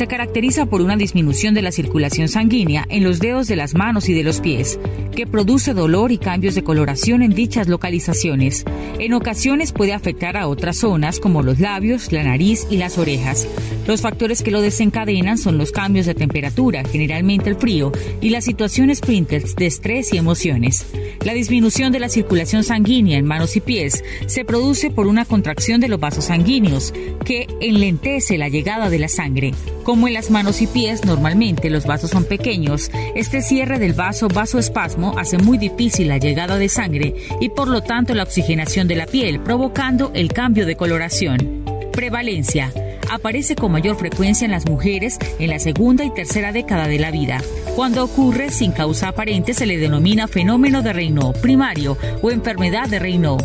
se 0.00 0.06
caracteriza 0.06 0.64
por 0.64 0.80
una 0.80 0.96
disminución 0.96 1.52
de 1.52 1.60
la 1.60 1.72
circulación 1.72 2.26
sanguínea 2.26 2.86
en 2.88 3.04
los 3.04 3.18
dedos 3.18 3.48
de 3.48 3.56
las 3.56 3.74
manos 3.74 4.08
y 4.08 4.14
de 4.14 4.22
los 4.22 4.40
pies, 4.40 4.80
que 5.14 5.26
produce 5.26 5.74
dolor 5.74 6.10
y 6.10 6.16
cambios 6.16 6.54
de 6.54 6.64
coloración 6.64 7.20
en 7.20 7.34
dichas 7.34 7.68
localizaciones. 7.68 8.64
En 8.98 9.12
ocasiones 9.12 9.72
puede 9.72 9.92
afectar 9.92 10.38
a 10.38 10.48
otras 10.48 10.78
zonas 10.78 11.20
como 11.20 11.42
los 11.42 11.60
labios, 11.60 12.12
la 12.12 12.24
nariz 12.24 12.66
y 12.70 12.78
las 12.78 12.96
orejas. 12.96 13.46
Los 13.86 14.00
factores 14.00 14.42
que 14.42 14.50
lo 14.50 14.62
desencadenan 14.62 15.36
son 15.36 15.58
los 15.58 15.70
cambios 15.70 16.06
de 16.06 16.14
temperatura, 16.14 16.82
generalmente 16.82 17.50
el 17.50 17.56
frío, 17.56 17.92
y 18.22 18.30
las 18.30 18.46
situaciones 18.46 19.02
printers 19.02 19.54
de 19.54 19.66
estrés 19.66 20.14
y 20.14 20.16
emociones. 20.16 20.86
La 21.24 21.34
disminución 21.34 21.92
de 21.92 22.00
la 22.00 22.08
circulación 22.08 22.64
sanguínea 22.64 23.18
en 23.18 23.26
manos 23.26 23.54
y 23.54 23.60
pies 23.60 24.02
se 24.26 24.44
produce 24.46 24.90
por 24.90 25.06
una 25.06 25.26
contracción 25.26 25.78
de 25.80 25.88
los 25.88 26.00
vasos 26.00 26.24
sanguíneos, 26.26 26.94
que 27.26 27.46
enlentece 27.60 28.38
la 28.38 28.48
llegada 28.48 28.88
de 28.88 28.98
la 28.98 29.08
sangre. 29.08 29.52
Como 29.84 30.08
en 30.08 30.14
las 30.14 30.30
manos 30.30 30.62
y 30.62 30.66
pies 30.66 31.04
normalmente 31.04 31.68
los 31.68 31.84
vasos 31.84 32.10
son 32.10 32.24
pequeños, 32.24 32.90
este 33.14 33.42
cierre 33.42 33.78
del 33.78 33.92
vaso 33.92 34.28
vasoespasmo 34.28 35.18
hace 35.18 35.36
muy 35.36 35.58
difícil 35.58 36.08
la 36.08 36.16
llegada 36.16 36.56
de 36.56 36.70
sangre 36.70 37.14
y 37.38 37.50
por 37.50 37.68
lo 37.68 37.82
tanto 37.82 38.14
la 38.14 38.22
oxigenación 38.22 38.88
de 38.88 38.96
la 38.96 39.06
piel, 39.06 39.40
provocando 39.40 40.12
el 40.14 40.32
cambio 40.32 40.64
de 40.64 40.76
coloración. 40.76 41.64
Prevalencia 41.92 42.72
aparece 43.10 43.56
con 43.56 43.72
mayor 43.72 43.96
frecuencia 43.96 44.44
en 44.44 44.50
las 44.50 44.68
mujeres 44.68 45.18
en 45.38 45.50
la 45.50 45.58
segunda 45.58 46.04
y 46.04 46.10
tercera 46.10 46.52
década 46.52 46.88
de 46.88 46.98
la 46.98 47.10
vida. 47.10 47.42
Cuando 47.76 48.04
ocurre 48.04 48.50
sin 48.50 48.72
causa 48.72 49.08
aparente 49.08 49.54
se 49.54 49.66
le 49.66 49.78
denomina 49.78 50.28
fenómeno 50.28 50.82
de 50.82 50.92
Raynaud 50.92 51.36
primario 51.40 51.96
o 52.22 52.30
enfermedad 52.30 52.88
de 52.88 52.98
Raynaud. 52.98 53.42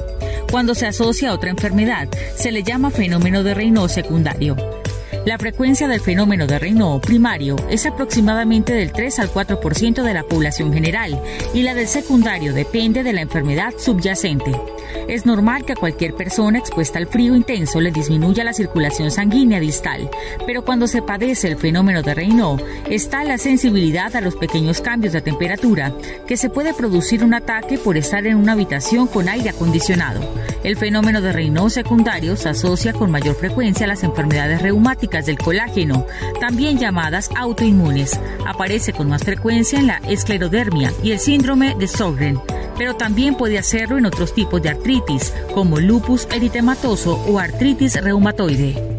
Cuando 0.51 0.75
se 0.75 0.87
asocia 0.87 1.29
a 1.29 1.33
otra 1.33 1.49
enfermedad 1.49 2.07
se 2.35 2.51
le 2.51 2.63
llama 2.63 2.91
fenómeno 2.91 3.43
de 3.43 3.53
Raynaud 3.53 3.89
secundario. 3.89 4.55
La 5.25 5.39
frecuencia 5.39 5.87
del 5.87 6.01
fenómeno 6.01 6.45
de 6.45 6.59
Raynaud 6.59 7.01
primario 7.01 7.55
es 7.69 7.87
aproximadamente 7.87 8.73
del 8.73 8.91
3 8.91 9.19
al 9.19 9.31
4% 9.31 10.03
de 10.03 10.13
la 10.13 10.21
población 10.21 10.71
general 10.71 11.19
y 11.51 11.63
la 11.63 11.73
del 11.73 11.87
secundario 11.87 12.53
depende 12.53 13.01
de 13.01 13.13
la 13.13 13.21
enfermedad 13.21 13.73
subyacente. 13.77 14.51
Es 15.07 15.25
normal 15.25 15.65
que 15.65 15.73
a 15.73 15.75
cualquier 15.75 16.15
persona 16.15 16.59
expuesta 16.59 16.97
al 16.97 17.07
frío 17.07 17.35
intenso 17.35 17.79
le 17.79 17.91
disminuya 17.91 18.43
la 18.43 18.53
circulación 18.53 19.11
sanguínea 19.11 19.59
distal, 19.59 20.09
pero 20.45 20.63
cuando 20.63 20.87
se 20.87 21.01
padece 21.01 21.47
el 21.47 21.57
fenómeno 21.57 22.01
de 22.01 22.13
Raynaud 22.13 22.61
está 22.89 23.23
la 23.23 23.37
sensibilidad 23.37 24.15
a 24.15 24.21
los 24.21 24.35
pequeños 24.35 24.81
cambios 24.81 25.13
de 25.13 25.21
temperatura, 25.21 25.93
que 26.27 26.37
se 26.37 26.49
puede 26.49 26.73
producir 26.73 27.23
un 27.23 27.33
ataque 27.33 27.77
por 27.77 27.97
estar 27.97 28.25
en 28.25 28.37
una 28.37 28.53
habitación 28.53 29.07
con 29.07 29.29
aire 29.29 29.49
acondicionado. 29.49 30.21
El 30.63 30.77
fenómeno 30.77 31.21
de 31.21 31.31
Raynaud 31.31 31.69
secundario 31.69 32.35
se 32.35 32.49
asocia 32.49 32.93
con 32.93 33.11
mayor 33.11 33.35
frecuencia 33.35 33.85
a 33.85 33.89
las 33.89 34.03
enfermedades 34.03 34.61
reumáticas 34.61 35.25
del 35.25 35.37
colágeno, 35.37 36.05
también 36.39 36.79
llamadas 36.79 37.29
autoinmunes. 37.35 38.19
Aparece 38.45 38.93
con 38.93 39.09
más 39.09 39.23
frecuencia 39.23 39.79
en 39.79 39.87
la 39.87 40.01
esclerodermia 40.07 40.91
y 41.03 41.11
el 41.11 41.19
síndrome 41.19 41.75
de 41.75 41.87
Sjögren 41.87 42.39
pero 42.77 42.95
también 42.95 43.35
puede 43.35 43.57
hacerlo 43.57 43.97
en 43.97 44.05
otros 44.05 44.33
tipos 44.33 44.61
de 44.61 44.69
artritis, 44.75 45.33
como 45.53 45.79
lupus 45.79 46.27
eritematoso 46.31 47.19
o 47.27 47.39
artritis 47.39 47.95
reumatoide. 48.01 48.94